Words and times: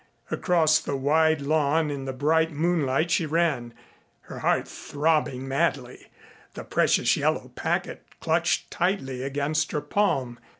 Across 0.31 0.79
the 0.79 0.95
wide 0.95 1.41
lawn 1.41 1.91
in 1.91 2.05
the 2.05 2.11
bright 2.11 2.51
moonlight 2.51 3.11
she 3.11 3.27
ran, 3.27 3.71
her 4.21 4.39
heart 4.39 4.67
throbbing 4.67 5.47
madly, 5.47 6.07
the 6.55 6.63
precious 6.63 7.15
yellow 7.15 7.51
packet 7.53 8.03
clutched 8.19 8.71
tightly 8.71 9.21
against 9.21 9.71
her 9.73 9.81
palm. 9.81 10.39